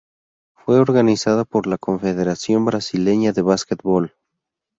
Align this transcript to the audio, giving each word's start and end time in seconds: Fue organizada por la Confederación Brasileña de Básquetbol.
Fue 0.55 0.79
organizada 0.79 1.45
por 1.45 1.67
la 1.67 1.77
Confederación 1.77 2.65
Brasileña 2.65 3.33
de 3.33 3.43
Básquetbol. 3.43 4.15